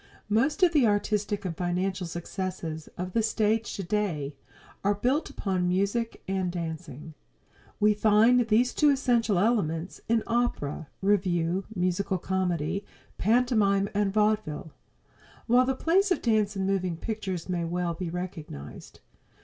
[0.29, 4.33] Most of the artistic and financial successes of the stage today
[4.83, 7.13] are built upon music and dancing.
[7.79, 12.83] We find these two essential elements in opera, revue, musical comedy,
[13.19, 14.71] pantomime and vaudeville,
[15.45, 19.01] while the place of the dance in moving pictures may well be recognized.